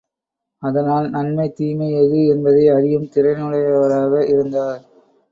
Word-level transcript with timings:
அதனால் 0.63 1.09
நன்மை 1.09 1.45
எது 1.49 1.53
தீமை 1.57 1.89
எது 1.95 2.19
என்பதை 2.27 2.63
அறியும் 2.69 3.09
திறனுடையவராக 3.15 4.23
இருந்தார். 4.27 4.81